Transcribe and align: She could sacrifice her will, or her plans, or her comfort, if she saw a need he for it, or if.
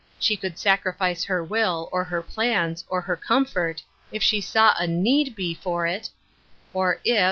She 0.17 0.35
could 0.35 0.57
sacrifice 0.57 1.25
her 1.25 1.43
will, 1.43 1.87
or 1.91 2.03
her 2.05 2.23
plans, 2.23 2.83
or 2.89 3.01
her 3.01 3.15
comfort, 3.15 3.83
if 4.11 4.23
she 4.23 4.41
saw 4.41 4.73
a 4.79 4.87
need 4.87 5.35
he 5.37 5.53
for 5.53 5.85
it, 5.85 6.09
or 6.73 6.99
if. 7.05 7.19